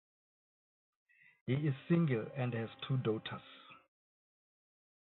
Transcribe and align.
He 1.45 1.53
is 1.53 1.75
single 1.87 2.25
and 2.35 2.55
has 2.55 2.69
two 2.87 2.97
daughters. 2.97 3.43